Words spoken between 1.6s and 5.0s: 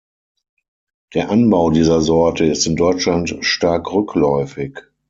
dieser Sorte ist in Deutschland stark rückläufig.